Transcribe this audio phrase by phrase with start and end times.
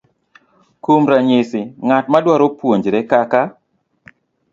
[0.83, 3.41] Kuom ranyisi, ng'at madwaro puonjre kaka